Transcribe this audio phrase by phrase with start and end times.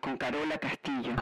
[0.00, 1.14] Con Carola Castillo.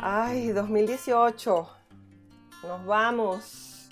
[0.00, 1.68] Ay, 2018.
[2.62, 3.90] Nos vamos.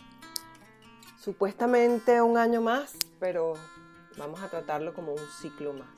[1.19, 3.55] Supuestamente un año más, pero
[4.17, 5.89] vamos a tratarlo como un ciclo más.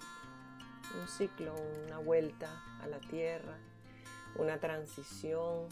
[0.98, 1.54] Un ciclo,
[1.86, 2.48] una vuelta
[2.82, 3.58] a la tierra,
[4.36, 5.68] una transición.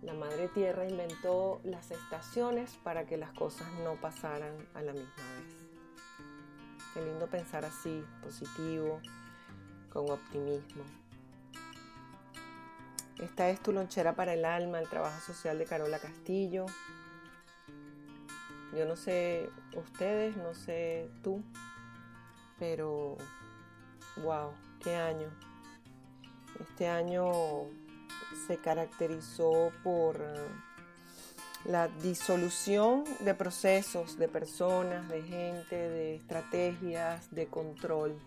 [0.00, 5.24] La madre tierra inventó las estaciones para que las cosas no pasaran a la misma
[5.36, 5.54] vez.
[6.94, 9.02] Qué lindo pensar así, positivo,
[9.90, 11.03] con optimismo.
[13.18, 16.66] Esta es tu lonchera para el alma, el trabajo social de Carola Castillo.
[18.76, 21.42] Yo no sé ustedes, no sé tú,
[22.58, 23.16] pero
[24.16, 25.28] wow, qué año.
[26.60, 27.30] Este año
[28.46, 30.20] se caracterizó por
[31.64, 38.18] la disolución de procesos, de personas, de gente, de estrategias, de control.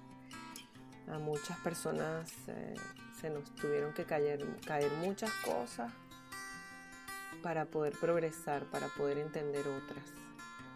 [1.11, 2.73] A muchas personas eh,
[3.19, 5.91] se nos tuvieron que caer, caer muchas cosas
[7.41, 10.05] para poder progresar, para poder entender otras.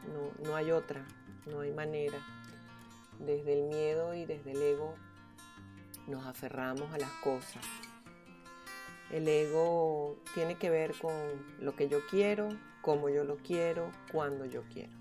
[0.08, 1.06] No, no hay otra,
[1.46, 2.18] no hay manera.
[3.20, 4.96] Desde el miedo y desde el ego
[6.08, 7.64] nos aferramos a las cosas.
[9.12, 11.14] El ego tiene que ver con
[11.60, 12.50] lo que yo quiero,
[12.82, 14.94] cómo yo lo quiero, cuando yo quiero.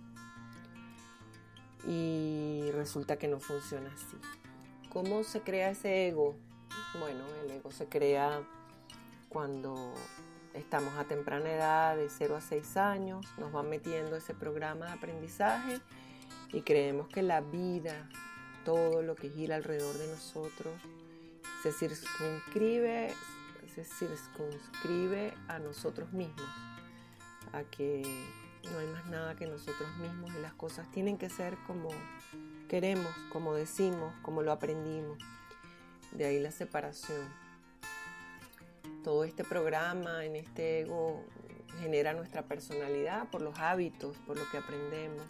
[1.86, 4.18] Y resulta que no funciona así.
[4.90, 6.34] ¿Cómo se crea ese ego?
[6.98, 8.42] Bueno, el ego se crea
[9.28, 9.94] cuando
[10.54, 14.92] estamos a temprana edad, de 0 a 6 años, nos van metiendo ese programa de
[14.92, 15.80] aprendizaje
[16.52, 18.08] y creemos que la vida,
[18.64, 20.74] todo lo que gira alrededor de nosotros,
[21.62, 23.14] se circunscribe,
[23.74, 26.48] se circunscribe a nosotros mismos,
[27.52, 28.02] a que
[28.72, 31.88] no hay más nada que nosotros mismos y las cosas tienen que ser como
[32.68, 35.18] queremos, como decimos, como lo aprendimos.
[36.12, 37.28] De ahí la separación.
[39.04, 41.24] Todo este programa en este ego
[41.80, 45.24] genera nuestra personalidad por los hábitos, por lo que aprendemos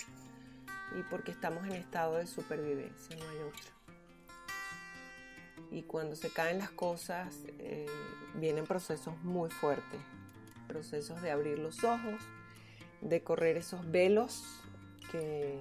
[0.98, 3.70] y porque estamos en estado de supervivencia, no hay otra.
[5.70, 7.86] Y cuando se caen las cosas, eh,
[8.34, 10.00] vienen procesos muy fuertes,
[10.66, 12.20] procesos de abrir los ojos,
[13.00, 14.42] de correr esos velos
[15.12, 15.60] que,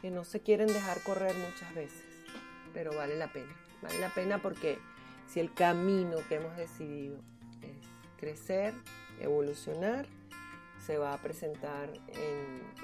[0.00, 2.02] que no se quieren dejar correr muchas veces,
[2.72, 3.54] pero vale la pena.
[3.82, 4.78] Vale la pena porque
[5.26, 7.18] si el camino que hemos decidido
[7.62, 7.86] es
[8.18, 8.74] crecer,
[9.20, 10.06] evolucionar,
[10.86, 11.88] se va a presentar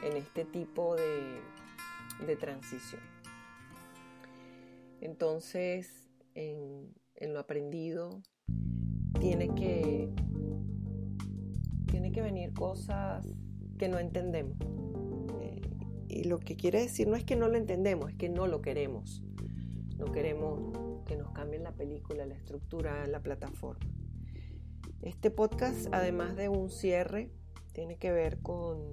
[0.02, 3.00] en, este tipo de, transición.
[5.00, 8.22] Entonces, en, en lo aprendido,
[9.20, 10.08] tiene que,
[11.86, 13.26] tiene que venir cosas
[13.78, 14.56] que no entendemos.
[15.40, 15.60] Eh,
[16.08, 18.62] y lo que quiere decir no es que no lo entendemos, es que no lo
[18.62, 19.22] queremos.
[19.96, 23.84] No queremos que nos cambien la película, la estructura, la plataforma.
[25.00, 27.32] Este podcast, además de un cierre,
[27.72, 28.90] tiene que ver con,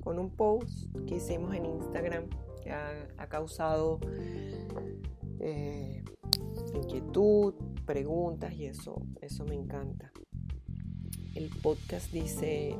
[0.00, 2.28] con un post que hicimos en Instagram
[2.62, 4.00] que ha, causado
[5.38, 6.04] eh,
[6.74, 7.54] inquietud,
[7.86, 10.12] preguntas y eso, eso me encanta.
[11.34, 12.76] El podcast dice,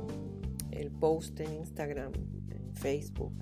[0.69, 2.11] el post en Instagram,
[2.49, 3.33] en Facebook,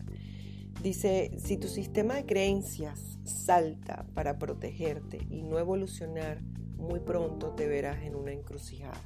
[0.82, 6.42] dice, si tu sistema de creencias salta para protegerte y no evolucionar,
[6.78, 9.02] muy pronto te verás en una encrucijada.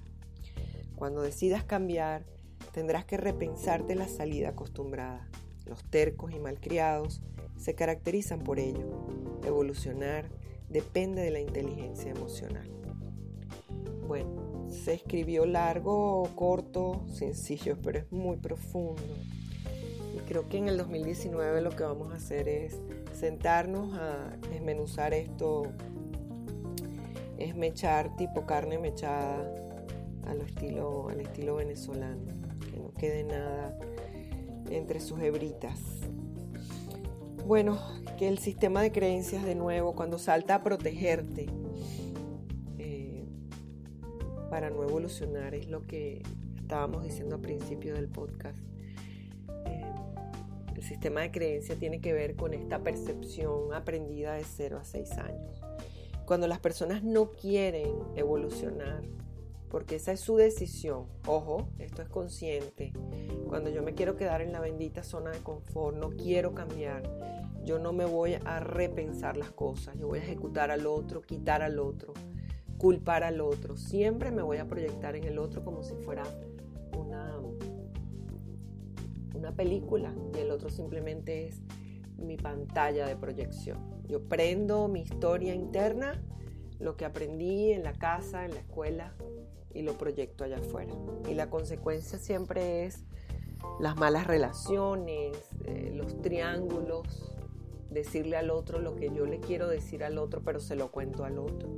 [0.96, 2.26] Cuando decidas cambiar,
[2.72, 5.28] tendrás que repensarte la salida acostumbrada.
[5.66, 7.22] Los tercos y malcriados
[7.58, 9.08] se caracterizan por ello.
[9.46, 10.30] Evolucionar
[10.70, 12.70] depende de la inteligencia emocional.
[14.08, 19.02] Bueno, se escribió largo, corto, sencillo, pero es muy profundo.
[20.28, 22.80] Creo que en el 2019 lo que vamos a hacer es
[23.14, 25.72] sentarnos a desmenuzar esto
[27.38, 29.44] es mechar tipo carne mechada
[30.28, 32.22] al estilo, al estilo venezolano,
[32.72, 33.78] que no quede nada
[34.70, 35.80] entre sus hebritas.
[37.46, 37.78] Bueno,
[38.18, 41.48] que el sistema de creencias de nuevo, cuando salta a protegerte
[42.78, 43.26] eh,
[44.50, 46.24] para no evolucionar, es lo que
[46.56, 48.58] estábamos diciendo al principio del podcast.
[50.84, 55.12] El sistema de creencias tiene que ver con esta percepción aprendida de 0 a 6
[55.14, 55.64] años.
[56.26, 59.02] Cuando las personas no quieren evolucionar,
[59.70, 61.06] porque esa es su decisión.
[61.26, 62.92] Ojo, esto es consciente.
[63.48, 67.10] Cuando yo me quiero quedar en la bendita zona de confort, no quiero cambiar,
[67.64, 71.62] yo no me voy a repensar las cosas, yo voy a ejecutar al otro, quitar
[71.62, 72.12] al otro,
[72.78, 73.78] culpar al otro.
[73.78, 76.24] Siempre me voy a proyectar en el otro como si fuera
[76.98, 77.40] una,
[79.34, 81.62] una película y el otro simplemente es
[82.18, 83.80] mi pantalla de proyección.
[84.08, 86.22] Yo prendo mi historia interna,
[86.80, 89.14] lo que aprendí en la casa, en la escuela,
[89.74, 90.94] y lo proyecto allá afuera.
[91.30, 93.04] Y la consecuencia siempre es
[93.80, 97.36] las malas relaciones, eh, los triángulos,
[97.90, 101.26] decirle al otro lo que yo le quiero decir al otro, pero se lo cuento
[101.26, 101.70] al otro.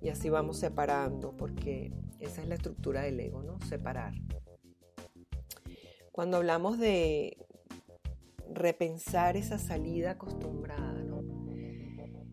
[0.00, 3.60] Y así vamos separando, porque esa es la estructura del ego, ¿no?
[3.66, 4.14] Separar.
[6.20, 7.38] Cuando hablamos de
[8.52, 11.02] repensar esa salida acostumbrada,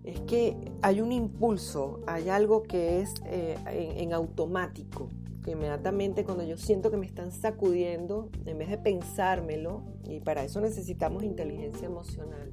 [0.04, 5.07] es que hay un impulso, hay algo que es eh, en, automático,
[5.42, 10.44] que inmediatamente cuando yo siento que me están sacudiendo, en vez de pensármelo, y para
[10.44, 12.51] eso necesitamos inteligencia emocional,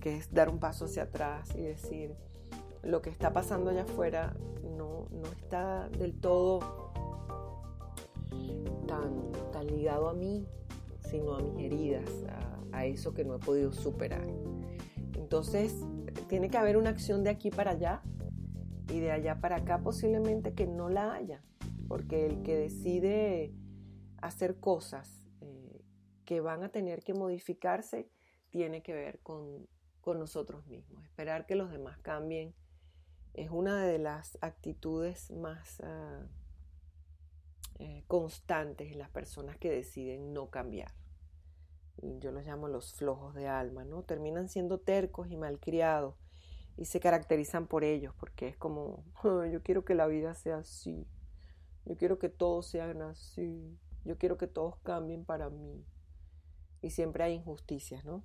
[0.00, 2.14] que es dar un paso hacia atrás y decir,
[2.82, 4.34] lo que está pasando allá afuera
[4.74, 5.06] no,
[5.38, 6.85] está del todo
[8.86, 10.46] tan, ligado a mí,
[11.10, 12.08] sino a mis heridas,
[12.72, 14.26] a eso que no he podido superar.
[15.14, 15.74] Entonces,
[16.28, 18.02] tiene que haber una acción de aquí para allá
[18.88, 21.42] y de allá para acá posiblemente que no la haya,
[21.88, 23.52] porque el que decide
[24.22, 25.84] hacer cosas eh,
[26.24, 28.08] que van a tener que modificarse
[28.50, 29.68] tiene que ver con,
[30.06, 31.04] nosotros mismos.
[31.04, 32.54] Esperar que los demás cambien
[33.34, 36.28] es una de las actitudes más ah,
[37.78, 40.92] eh, constantes en las personas que deciden no cambiar
[42.02, 44.02] yo los llamo los flojos de alma, ¿no?
[44.02, 46.14] Terminan siendo tercos y malcriados
[46.76, 49.04] y se caracterizan por ellos, porque es como,
[49.50, 51.06] yo quiero que la vida sea así,
[51.84, 55.84] yo quiero que todos sean así, yo quiero que todos cambien para mí.
[56.82, 58.22] Y siempre hay injusticias, ¿no?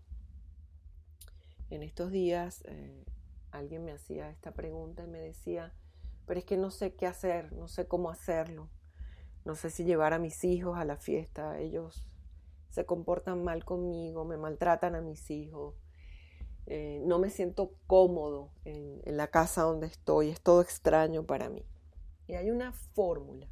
[1.70, 3.06] En estos días eh,
[3.52, 5.74] alguien me hacía esta pregunta y me decía,
[6.26, 8.70] pero es que no sé qué hacer, no sé cómo hacerlo,
[9.46, 12.08] no sé si llevar a mis hijos a la fiesta, ellos
[12.70, 15.76] se comportan mal conmigo, me maltratan a mis hijos,
[16.68, 21.66] eh, no me siento cómodo en, la casa donde estoy, es todo extraño para mí.
[22.28, 23.48] Y hay una fórmula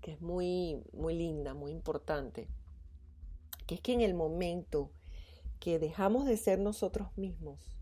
[0.00, 2.48] que es muy, muy linda, muy importante,
[3.66, 4.90] que es que en el momento
[5.60, 7.72] que dejamos de ser nosotros mismos,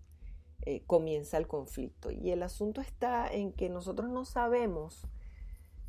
[0.62, 2.10] eh, comienza el conflicto.
[2.10, 5.06] Y el asunto está en que nosotros no sabemos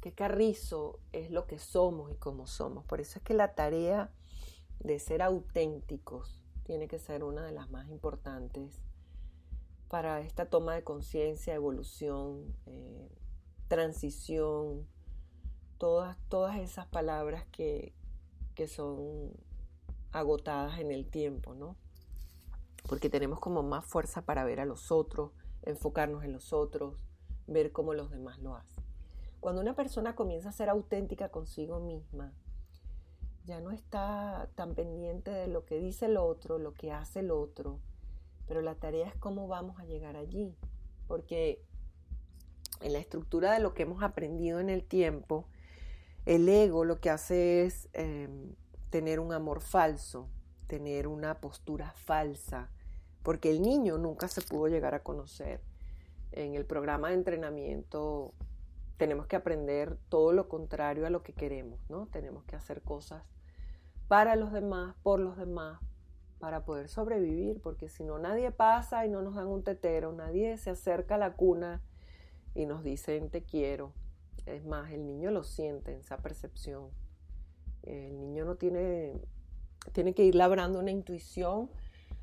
[0.01, 2.83] qué carrizo es lo que somos y cómo somos.
[2.85, 4.11] Por eso es que la tarea
[4.79, 8.81] de ser auténticos tiene que ser una de las más importantes
[9.87, 13.09] para esta toma de conciencia, evolución, eh,
[13.67, 14.87] transición,
[15.77, 17.93] todas, todas esas palabras que,
[18.55, 19.31] que son
[20.11, 21.75] agotadas en el tiempo, ¿no?
[22.87, 25.31] Porque tenemos como más fuerza para ver a los otros,
[25.61, 26.97] enfocarnos en los otros,
[27.45, 28.80] ver cómo los demás lo hacen.
[29.41, 32.31] Cuando una persona comienza a ser auténtica consigo misma,
[33.43, 37.31] ya no está tan pendiente de lo que dice el otro, lo que hace el
[37.31, 37.79] otro,
[38.47, 40.55] pero la tarea es cómo vamos a llegar allí,
[41.07, 41.59] porque
[42.81, 45.47] en la estructura de lo que hemos aprendido en el tiempo,
[46.27, 48.53] el ego lo que hace es em,
[48.91, 50.29] tener un amor falso,
[50.67, 52.69] tener una postura falsa,
[53.23, 55.61] porque el niño nunca se pudo llegar a conocer.
[56.31, 58.35] En el programa de entrenamiento
[59.01, 62.05] tenemos que aprender todo lo contrario a lo que queremos, ¿no?
[62.05, 63.23] Tenemos que hacer cosas
[64.07, 65.79] para los demás, por los demás,
[66.37, 70.55] para poder sobrevivir, porque si no nadie pasa y no nos dan un tetero, nadie
[70.59, 71.81] se acerca a la cuna
[72.53, 73.91] y nos dicen te quiero.
[74.45, 76.91] Es más, el niño lo siente, esa percepción.
[77.81, 79.19] El niño no tiene,
[79.93, 81.71] tiene que ir labrando una intuición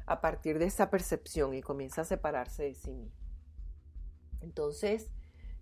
[0.07, 3.19] a partir de esa percepción y comienza a separarse de sí mismo.
[4.41, 5.11] Entonces,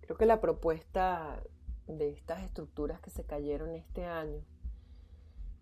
[0.07, 1.43] Creo que la propuesta
[1.85, 4.41] de estas estructuras que se cayeron este año,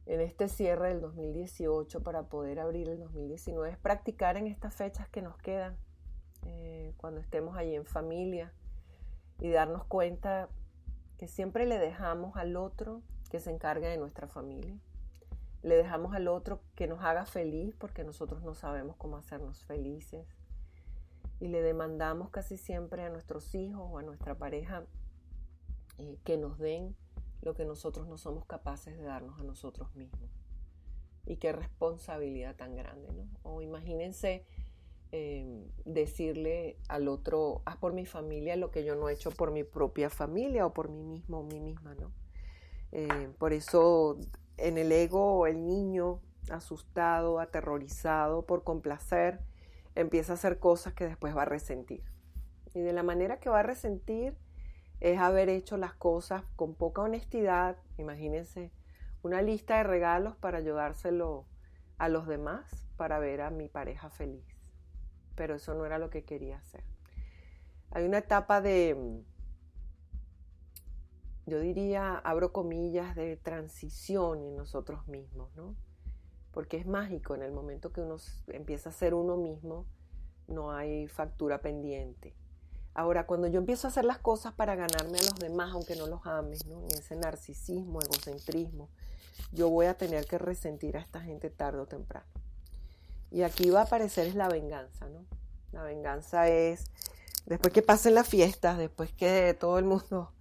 [0.05, 5.09] en este cierre del 2018 para poder abrir el 2019, es practicar en estas fechas
[5.09, 5.75] que nos quedan,
[6.45, 8.53] eh, cuando estemos allí en familia
[9.39, 10.47] y darnos cuenta
[11.17, 14.77] que siempre le dejamos al otro que se encargue de nuestra familia.
[15.63, 20.27] Le dejamos al otro que nos haga feliz porque nosotros no sabemos cómo hacernos felices.
[21.39, 24.85] Y le demandamos casi siempre a nuestros hijos o a nuestra pareja
[25.97, 26.95] eh, que nos den
[27.41, 30.29] lo que nosotros no somos capaces de darnos a nosotros mismos.
[31.25, 33.27] Y qué responsabilidad tan grande, ¿no?
[33.43, 34.45] O imagínense
[35.17, 39.51] Em, decirle al otro, haz por mi familia lo que yo no he hecho por
[39.51, 42.11] mi propia familia o por mí mismo o mí misma, ¿no?
[42.91, 44.17] Eh, por eso
[44.57, 49.39] en el ego el niño asustado, aterrorizado por complacer,
[49.95, 52.03] empieza a hacer cosas que después va a resentir.
[52.73, 54.37] Y de la manera que va a resentir
[54.99, 57.77] es haber hecho las cosas con poca honestidad.
[57.97, 58.71] Imagínense
[59.23, 61.45] una lista de regalos para ayudárselo
[61.97, 64.55] a los demás para ver a mi pareja feliz
[65.35, 66.83] pero eso no era lo que quería hacer.
[67.91, 69.23] Hay una etapa de,
[71.45, 75.75] yo diría, abro comillas, de transición en nosotros mismos, ¿no?
[76.55, 78.15] Porque es mágico, en el momento que uno
[78.47, 79.85] empieza a ser uno mismo,
[80.47, 82.33] no hay factura pendiente.
[82.93, 86.07] Ahora, cuando yo empiezo a hacer las cosas para ganarme a los demás, aunque no
[86.07, 86.79] los ames, ¿no?
[86.85, 88.87] en ese narcisismo, egocentrismo,
[89.51, 92.25] yo voy a tener que resentir a esta gente tarde o temprano.
[93.31, 95.25] Y aquí va a aparecer es la venganza, ¿no?
[95.73, 96.85] La venganza es,
[97.45, 100.31] después que pasen las fiestas, después que todo el mundo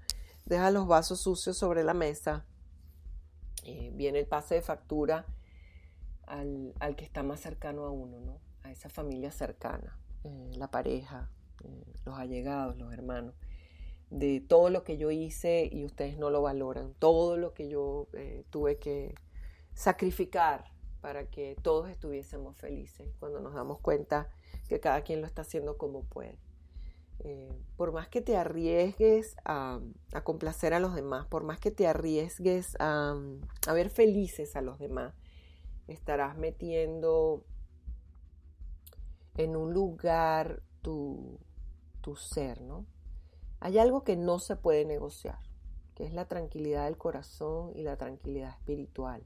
[0.45, 2.45] deja los vasos sucios sobre la mesa,
[3.65, 5.27] eh, viene el pase de factura
[6.27, 8.41] al, que está más cercano a uno, ¿no?
[8.63, 11.31] A esa familia cercana, eh, la pareja,
[11.65, 13.35] eh, los allegados, los hermanos,
[14.11, 18.09] de todo lo que yo hice y ustedes no lo valoran, todo lo que yo
[18.51, 19.15] tuve que
[19.75, 23.07] sacrificar para que todos estuviésemos felices.
[23.19, 24.29] Cuando nos damos cuenta
[24.69, 26.39] que cada quien lo está haciendo como puede.
[27.21, 29.81] Eh, por más que te arriesgues a,
[30.25, 33.15] complacer a los demás, por más que te arriesgues a,
[33.73, 35.15] ver felices a los demás,
[35.89, 37.45] estarás metiendo
[39.37, 41.39] en un lugar tu,
[42.01, 42.87] tu ser, ¿no?
[43.61, 45.39] Hay algo que no se puede negociar,
[45.95, 49.25] que es la tranquilidad del corazón y la tranquilidad espiritual.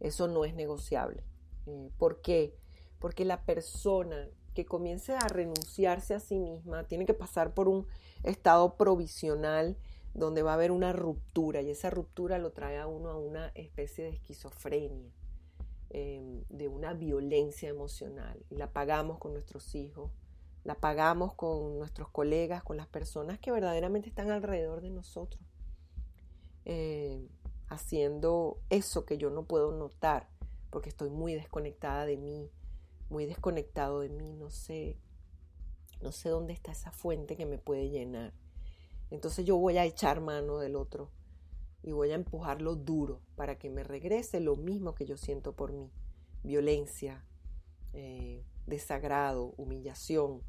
[0.00, 1.22] Eso no es negociable.
[1.66, 2.56] Eh, ¿Por qué?
[2.98, 7.86] Porque la persona que comience a renunciarse a sí misma tiene que pasar por un
[8.22, 9.76] estado provisional
[10.14, 13.48] donde va a haber una ruptura y esa ruptura lo trae a uno a una
[13.54, 15.10] especie de esquizofrenia,
[15.94, 18.44] em, de una violencia emocional.
[18.50, 20.10] Y la pagamos con nuestros hijos,
[20.64, 25.42] la pagamos con nuestros colegas, con las personas que verdaderamente están alrededor de nosotros.
[26.64, 27.28] Eh,
[27.68, 30.28] haciendo eso que yo no puedo notar
[30.70, 32.50] porque estoy muy desconectada de mí,
[33.10, 34.96] muy desconectado de mí, no sé,
[36.00, 38.32] no sé dónde está esa fuente que me puede llenar.
[39.10, 41.10] Entonces yo voy a echar mano del otro
[41.82, 45.72] y voy a empujarlo duro para que me regrese lo mismo que yo siento por
[45.72, 45.90] mí.
[46.42, 47.24] Violencia,
[47.92, 50.42] eh, desagrado, humillación,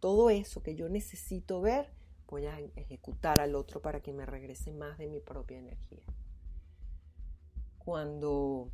[0.00, 1.92] todo eso que yo necesito ver,
[2.28, 6.04] voy a ejecutar al otro para que me regrese más de mi propia energía
[7.84, 8.70] cuando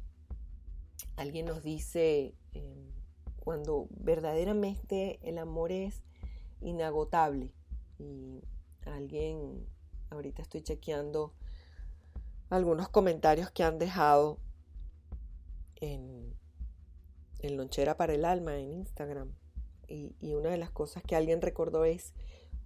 [1.16, 2.92] alguien nos dice, em,
[3.40, 6.02] cuando verdaderamente el amor es
[6.60, 7.52] inagotable
[7.98, 8.42] y
[8.84, 9.66] alguien,
[10.10, 11.32] ahorita estoy chequeando
[12.50, 14.38] algunos comentarios que han dejado
[15.76, 16.36] en,
[17.42, 19.32] Lonchera para el Alma en Instagram.
[19.86, 22.12] Y, una de las cosas que alguien recordó es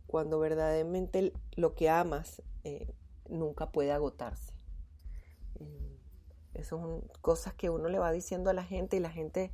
[0.07, 2.95] cuando verdaderamente lo que amas eh,
[3.29, 4.53] nunca puede agotarse.
[5.61, 5.99] Em,
[6.55, 9.53] esas son cosas que uno le va diciendo a la gente y la gente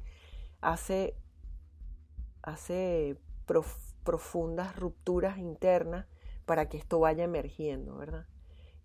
[0.60, 1.14] hace,
[2.42, 3.18] hace
[4.04, 6.06] profundas rupturas internas
[6.46, 8.26] para que esto vaya emergiendo, ¿verdad?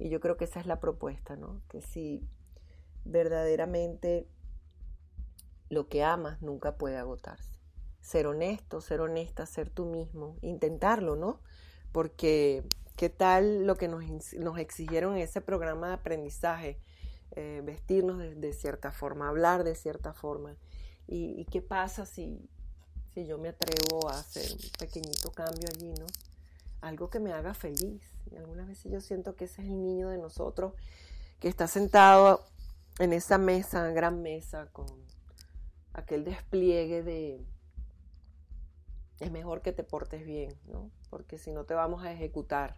[0.03, 1.62] Y yo creo que esa es la propuesta, ¿no?
[1.69, 2.27] Que si
[3.05, 4.27] verdaderamente
[5.69, 7.57] lo que amas nunca puede agotarse.
[8.01, 11.39] Ser honesto, ser honesta, ser tú mismo, intentarlo, ¿no?
[11.93, 12.65] Porque
[12.98, 16.81] qué tal lo que nos, nos exigieron en ese programa de aprendizaje,
[17.38, 20.57] eh, vestirnos de, cierta forma, hablar de cierta forma.
[21.07, 22.50] ¿Y, qué pasa si,
[23.13, 26.07] si yo me atrevo a hacer un pequeñito cambio allí, ¿no?
[26.83, 28.03] Algo que me haga feliz.
[28.29, 30.73] Y algunas veces yo siento que ese es el niño de nosotros
[31.39, 32.41] que está sentado
[32.99, 34.85] en esa mesa, gran mesa, con
[35.93, 37.45] aquel despliegue de
[39.19, 40.91] es mejor que te portes bien, ¿no?
[41.09, 42.75] Porque si no te vamos a ejecutar,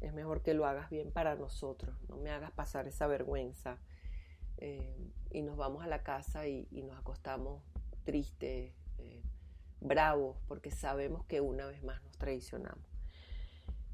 [0.00, 3.78] es mejor que lo hagas bien para nosotros, no me hagas pasar esa vergüenza,
[4.58, 7.62] eh, y nos vamos a la casa y, nos acostamos
[8.04, 9.22] tristes, eh,
[9.80, 12.87] bravos, porque sabemos que una vez más nos traicionamos.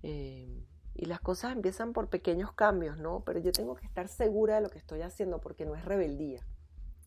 [0.07, 0.63] Eh,
[0.95, 3.25] y las cosas empiezan por pequeños cambios, ¿no?
[3.25, 6.47] Pero yo tengo que estar segura de lo que estoy haciendo porque no es rebeldía.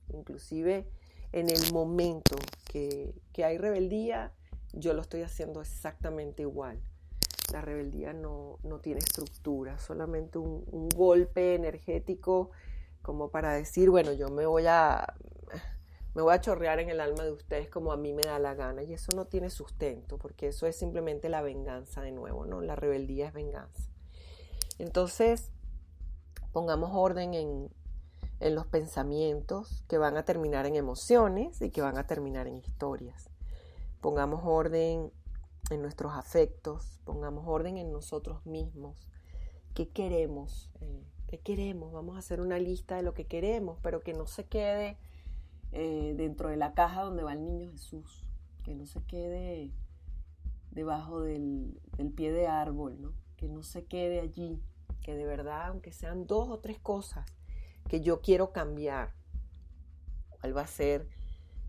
[0.10, 0.89] Inclusive
[1.32, 2.36] en el momento
[2.72, 4.34] que, hay rebeldía,
[4.74, 6.82] yo lo estoy haciendo exactamente igual.
[7.54, 12.50] La rebeldía no, tiene estructura, solamente un, un, golpe energético
[13.04, 15.13] como para decir, bueno, yo me voy a
[16.18, 18.56] me voy a chorrear en el alma de ustedes como a mí me da la
[18.56, 18.82] gana.
[18.82, 22.60] Y eso no tiene sustento, porque eso es simplemente la venganza de nuevo, ¿no?
[22.60, 23.88] La rebeldía es venganza.
[24.80, 25.52] Entonces,
[26.54, 27.70] pongamos orden en,
[28.40, 32.58] en los pensamientos que van a terminar en emociones y que van a terminar en
[32.58, 33.30] historias.
[34.02, 35.14] Pongamos orden
[35.70, 39.08] en nuestros afectos, pongamos orden en nosotros mismos.
[39.76, 40.72] ¿Qué queremos?
[40.82, 41.94] Eh, ¿Qué queremos?
[41.94, 44.98] Vamos a hacer una lista de lo que queremos, pero que no se quede
[45.72, 48.26] eh, dentro de la caja donde va el niño Jesús,
[48.64, 49.72] que no se quede
[50.72, 51.80] debajo del,
[52.16, 53.14] pie de árbol, ¿no?
[53.36, 54.62] que no se quede allí,
[55.02, 57.26] que de verdad, aunque sean dos o tres cosas
[57.88, 59.14] que yo quiero cambiar,
[60.30, 61.08] ¿cuál va a ser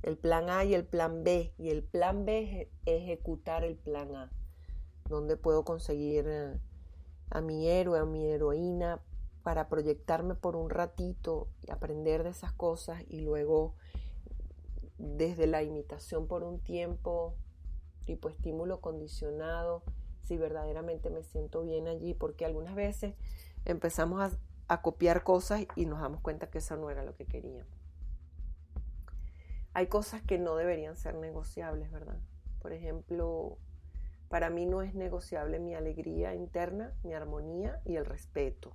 [0.03, 1.53] el plan A y el plan B?
[1.59, 4.31] Y el plan B es ejecutar el plan A,
[5.09, 6.61] donde puedo conseguir eh,
[7.31, 9.01] a mi héroe, a mi heroína,
[9.43, 13.75] para proyectarme por un ratito y aprender de esas cosas y luego
[14.99, 17.37] desde la imitación por un tiempo,
[18.05, 19.83] tipo estímulo condicionado,
[20.25, 23.15] si verdaderamente me siento bien allí, porque algunas veces
[23.65, 24.33] empezamos
[24.69, 27.73] a, copiar cosas y nos damos cuenta que eso no era lo que queríamos.
[29.73, 32.19] Hay cosas que no deberían ser negociables, ¿verdad?
[32.61, 33.57] Por ejemplo,
[34.29, 38.75] para mí no es negociable mi alegría interna, mi armonía y el respeto.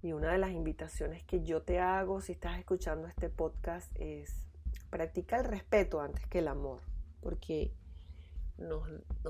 [0.00, 4.44] Y una de las invitaciones que yo te hago si estás escuchando este podcast es
[4.90, 6.80] practica el respeto antes que el amor,
[7.20, 7.72] porque
[8.58, 8.88] nos,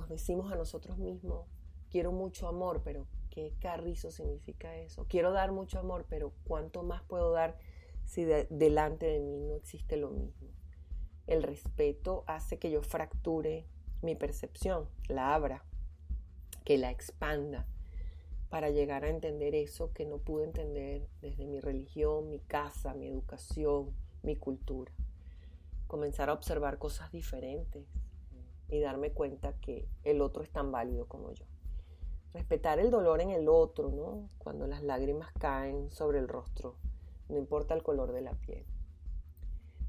[0.08, 1.46] decimos a nosotros mismos,
[1.90, 5.07] quiero mucho amor, pero ¿qué carrizo significa eso?
[5.09, 7.57] Quiero dar mucho amor, pero ¿cuánto más puedo dar
[8.04, 10.48] si delante de mí no existe lo mismo?
[11.26, 13.66] El respeto hace que yo fracture
[14.02, 15.64] mi percepción, la abra,
[16.64, 17.66] que la expanda
[18.50, 23.06] para llegar a entender eso que no pude entender desde mi religión, mi casa, mi
[23.06, 24.92] educación, mi cultura
[25.88, 27.84] comenzar a observar cosas diferentes
[28.68, 31.46] y darme cuenta que el otro es tan válido como yo.
[32.34, 34.28] Respetar el dolor en el otro, ¿no?
[34.37, 36.76] Cuando las lágrimas caen sobre el rostro,
[37.30, 38.64] no importa el color de la piel.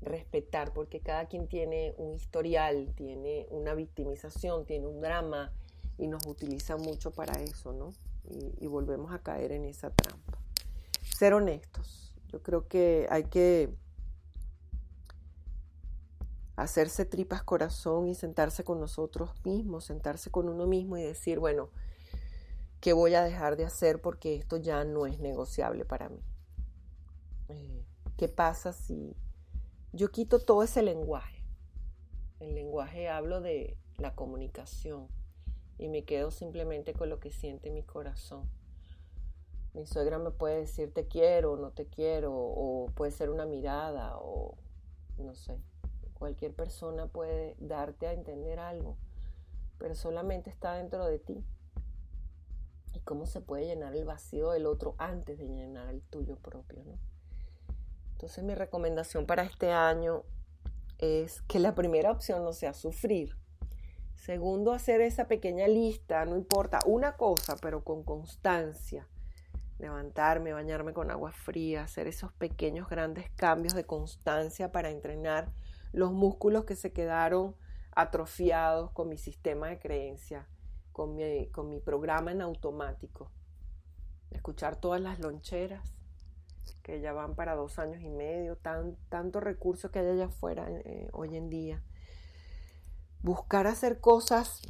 [0.02, 5.52] Respetar, porque cada quien tiene un historial, tiene una victimización, tiene un drama
[5.98, 7.92] y nos utiliza mucho para eso, ¿no?
[8.30, 10.38] Y, volvemos a caer en esa trampa.
[11.02, 12.14] Ser honestos.
[12.28, 13.74] Yo creo que hay que
[16.56, 21.70] hacerse tripas corazón y sentarse con nosotros mismos, sentarse con uno mismo y decir, bueno,
[22.82, 26.22] ¿qué voy a dejar de hacer porque esto ya no es negociable para mí?
[27.48, 27.84] Eh,
[28.18, 29.16] ¿Qué pasa si
[29.92, 31.44] yo quito todo ese lenguaje?
[32.40, 35.08] El lenguaje hablo de la comunicación
[35.80, 38.48] y me quedo simplemente con lo que siente mi corazón.
[39.74, 44.18] Mi suegra me puede decir te quiero, no te quiero, o puede ser una mirada,
[44.18, 44.58] o
[45.18, 45.58] no sé.
[46.14, 48.98] Cualquier persona puede darte a entender algo,
[49.78, 51.46] pero solamente está dentro de ti.
[52.94, 56.84] ¿Y cómo se puede llenar el vacío del otro antes de llenar el tuyo propio?
[56.84, 57.00] ¿no?
[58.14, 60.24] Entonces mi recomendación para este año
[60.98, 63.38] es que la primera opción no sea sufrir.
[64.20, 69.08] Segundo, hacer esa pequeña lista, no importa, una cosa, pero con constancia.
[69.78, 75.54] Levantarme, bañarme con agua fría, hacer esos pequeños, grandes cambios de constancia para entrenar
[75.94, 77.56] los músculos que se quedaron
[77.96, 80.50] atrofiados con mi sistema de creencia,
[80.92, 83.32] con mi, con mi programa en automático.
[84.32, 85.96] Escuchar todas las loncheras
[86.84, 90.68] que ya van para dos años y medio, tan, tanto recurso que hay allá afuera
[90.70, 91.82] eh, hoy en día.
[93.22, 94.62] Buscar hacer cosas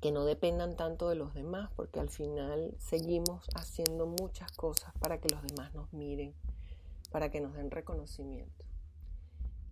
[0.00, 5.20] que no dependan tanto de los demás, porque al final seguimos haciendo muchas cosas para
[5.20, 6.34] que los demás nos miren,
[7.10, 8.64] para que nos den reconocimiento.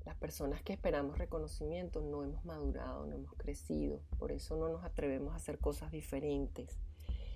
[0.05, 4.85] Las personas que esperamos reconocimiento no hemos madurado, no hemos crecido, por eso no nos
[4.85, 6.79] atrevemos a hacer cosas diferentes.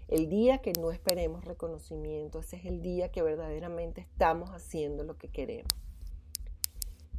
[0.08, 5.18] El día que no esperemos reconocimiento, ese es el día que verdaderamente estamos haciendo lo
[5.18, 5.72] que queremos.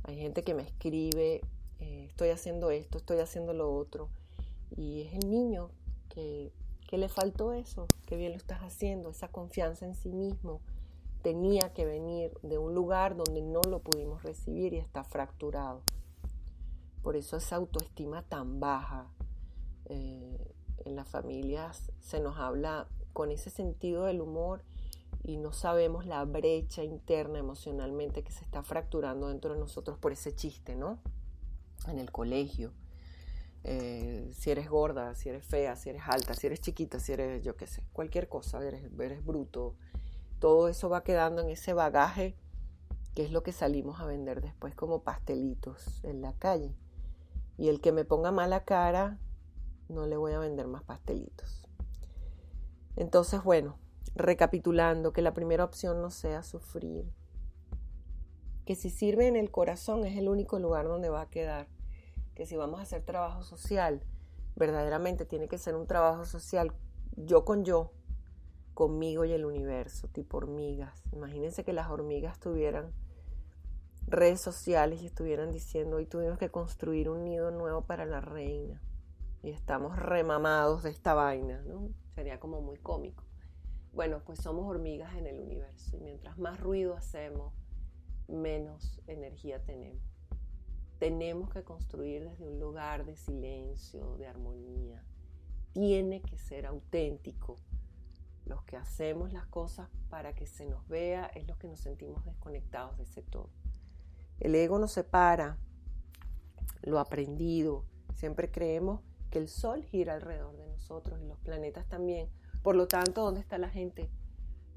[0.03, 1.41] Hay gente que me escribe,
[1.79, 4.09] eh, estoy haciendo esto, estoy haciendo lo otro,
[4.75, 5.69] y es el niño
[6.09, 6.51] que,
[6.87, 10.61] que le faltó eso, que bien lo estás haciendo, esa confianza en sí mismo,
[11.21, 15.81] tenía que venir de un lugar donde no lo pudimos recibir y está fracturado.
[17.03, 19.07] Por eso esa autoestima tan baja,
[19.85, 20.53] eh,
[20.85, 24.61] en las familias se nos habla con ese sentido del humor
[25.23, 30.11] y no sabemos la brecha interna emocionalmente que se está fracturando dentro de nosotros por
[30.11, 30.99] ese chiste, ¿no?
[31.87, 32.73] En el colegio.
[33.63, 37.43] Eh, si eres gorda, si eres fea, si eres alta, si eres chiquita, si eres,
[37.43, 39.75] yo qué sé, cualquier cosa, eres, eres bruto.
[40.39, 42.37] Todo eso va quedando en ese bagaje
[43.17, 46.75] que es lo que salimos a vender después como pastelitos en la calle.
[47.57, 49.17] Y el que me ponga mala cara,
[49.89, 51.67] no le voy a vender más pastelitos.
[52.95, 53.79] Entonces, bueno,
[54.13, 57.11] recapitulando, que la primera opción no sea sufrir.
[58.67, 61.67] Que si sirve en el corazón es el único lugar donde va a quedar.
[62.35, 64.03] Que si vamos a hacer trabajo social,
[64.57, 66.73] verdaderamente tiene que ser un trabajo social
[67.15, 67.93] yo con yo,
[68.73, 71.01] conmigo y el universo, tipo hormigas.
[71.13, 72.91] Imagínense que las hormigas tuvieran
[74.05, 78.83] redes sociales y estuvieran diciendo, hoy tuvimos que construir un nido nuevo para la reina
[79.43, 81.89] y estamos remamados de esta vaina, ¿no?
[82.15, 83.23] Sería como muy cómico.
[83.93, 87.53] Bueno, pues somos hormigas en el universo y mientras más ruido hacemos,
[88.27, 90.03] menos energía tenemos.
[90.99, 95.03] Tenemos que construir desde un lugar de silencio, de armonía.
[95.73, 97.57] Tiene que ser auténtico.
[98.45, 102.25] Los que hacemos las cosas para que se nos vea es los que nos sentimos
[102.25, 103.49] desconectados de ese todo.
[104.39, 105.57] El ego nos separa,
[106.81, 107.85] lo aprendido.
[108.15, 112.29] Siempre creemos que el sol gira alrededor de nosotros y los planetas también.
[112.63, 114.09] Por lo tanto, ¿dónde está la gente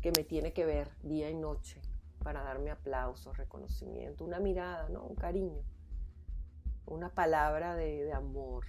[0.03, 1.81] que me tiene que ver día y noche
[2.23, 5.05] para darme aplausos, reconocimiento, una mirada, ¿no?
[5.05, 5.63] un cariño,
[6.87, 8.65] una palabra de, amor?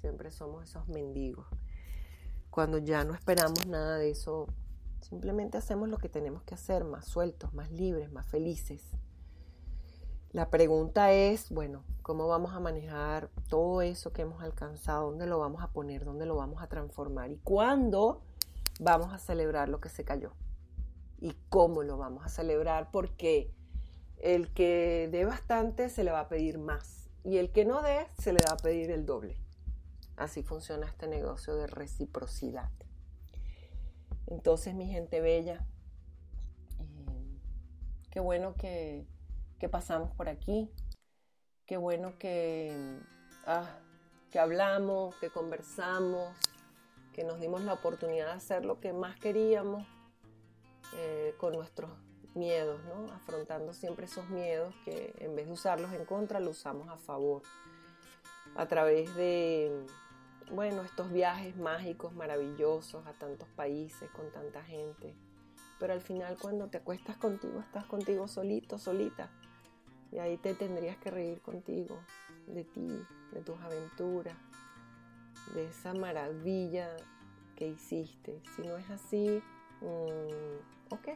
[0.00, 1.46] Siempre somos esos mendigos.
[2.50, 4.46] Cuando ya no esperamos nada de eso,
[5.00, 8.90] simplemente hacemos lo que tenemos que hacer, más sueltos, más libres, más felices.
[10.32, 15.10] La pregunta es, bueno, ¿cómo vamos a manejar todo eso que hemos alcanzado?
[15.10, 16.04] ¿Dónde lo vamos a poner?
[16.04, 17.30] ¿Dónde lo vamos a transformar?
[17.30, 18.22] ¿Y cuándo
[18.80, 20.32] vamos a celebrar lo que se cayó?
[21.22, 22.90] ¿Y cómo lo vamos a celebrar?
[22.90, 23.54] Porque
[24.18, 28.08] el que dé bastante se le va a pedir más y el que no dé
[28.18, 29.36] se le va a pedir el doble.
[30.16, 32.70] Así funciona este negocio de reciprocidad.
[34.26, 35.64] Entonces, mi gente bella,
[36.80, 37.38] eh,
[38.10, 39.06] qué bueno que
[39.62, 40.68] que pasamos por aquí.
[41.66, 42.98] Qué bueno que,
[43.46, 43.78] ah,
[44.32, 46.36] que hablamos, que conversamos,
[47.12, 49.86] que nos dimos la oportunidad de hacer lo que más queríamos
[50.94, 51.90] eh, con nuestros
[52.34, 53.12] miedos, ¿no?
[53.12, 57.42] afrontando siempre esos miedos que en vez de usarlos en contra, los usamos a favor.
[58.56, 59.86] A través de,
[60.50, 65.14] bueno, estos viajes mágicos, maravillosos a tantos países, con tanta gente.
[65.78, 69.30] Pero al final cuando te acuestas contigo, estás contigo solito, solita.
[70.10, 71.98] Y ahí te tendrías que reír contigo,
[72.46, 73.02] de ti,
[73.32, 74.36] de tus aventuras,
[75.54, 76.88] de esa maravilla
[77.56, 78.42] que hiciste.
[78.54, 79.42] Si no es así,
[79.82, 81.08] mm, ok,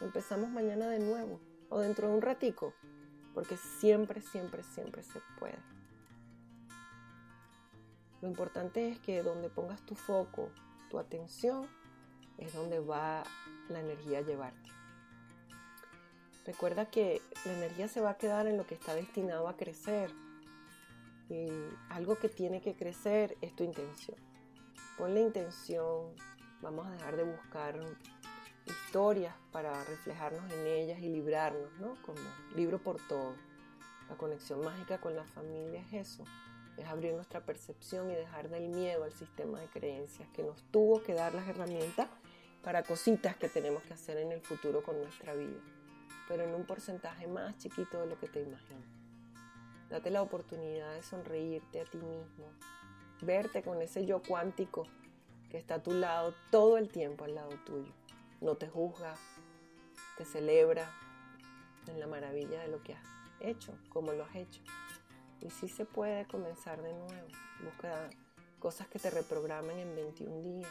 [0.00, 2.72] empezamos mañana de nuevo o dentro de un ratico,
[3.34, 5.58] porque siempre, siempre, siempre se puede.
[8.22, 10.50] Lo importante es que donde pongas tu foco,
[10.90, 11.66] tu atención,
[12.38, 13.24] es donde va
[13.68, 14.70] la energía a llevarte.
[16.46, 20.12] Recuerda que la energía se va a quedar en lo que está destinado a crecer.
[21.28, 21.48] Y
[21.90, 24.16] algo que tiene que crecer es tu intención.
[24.96, 26.14] Ponle intención,
[26.62, 27.78] vamos a dejar de buscar
[28.64, 31.96] historias para reflejarnos en ellas y librarnos, ¿no?
[32.04, 32.20] Como
[32.54, 33.34] libro por todo.
[34.08, 36.24] La conexión mágica con la familia es eso,
[36.76, 41.02] es abrir nuestra percepción y dejar del miedo al sistema de creencias que nos tuvo
[41.02, 42.08] que dar las herramientas
[42.62, 45.60] para cositas que tenemos que hacer en el futuro con nuestra vida
[46.28, 48.84] pero en un porcentaje más chiquito de lo que te imaginas.
[49.90, 52.50] Date la oportunidad de sonreírte a ti mismo,
[53.22, 54.86] verte con ese yo cuántico
[55.50, 57.92] que está a tu lado todo el tiempo al lado tuyo.
[58.40, 59.14] No te juzga,
[60.16, 60.90] te celebra
[61.86, 63.04] en la maravilla de lo que has
[63.40, 64.60] hecho, como lo has hecho.
[65.40, 67.28] Y sí se puede comenzar de nuevo.
[67.62, 68.10] Busca
[68.58, 70.70] cosas que te reprogramen en 21 días,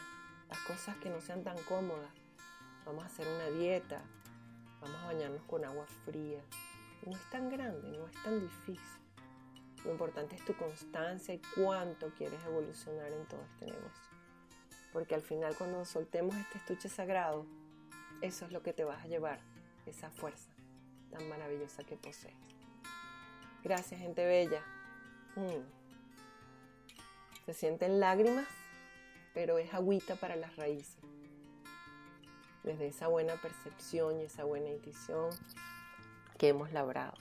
[0.49, 2.11] las cosas que no sean tan cómodas.
[2.85, 4.03] Vamos a hacer una dieta,
[4.85, 6.39] Vamos a bañarnos con agua fría.
[7.07, 9.01] No es tan grande, no es tan difícil.
[9.83, 14.14] Lo importante es tu constancia y cuánto quieres evolucionar en todo este negocio.
[14.95, 17.45] Porque al final cuando soltemos este estuche sagrado,
[18.21, 19.41] eso es lo que te vas a llevar,
[19.85, 20.49] esa fuerza
[21.11, 22.33] tan maravillosa que posees.
[23.61, 24.61] Gracias, gente bella.
[25.35, 25.65] Mm.
[27.45, 28.47] Se sienten lágrimas,
[29.33, 30.95] pero es agüita para las raíces
[32.63, 35.29] desde esa buena percepción y esa buena intuición
[36.37, 37.15] que hemos labrado.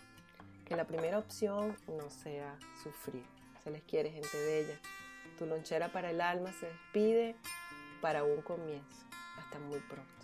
[0.65, 3.25] Que la primera opción no sea sufrir.
[3.65, 4.79] Se les quiere gente bella.
[5.41, 7.35] Tu lonchera para el alma se despide
[8.05, 9.07] para un comienzo.
[9.38, 10.24] Hasta muy pronto.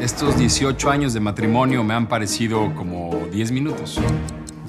[0.00, 4.00] Estos 18 años de matrimonio me han parecido como 10 minutos.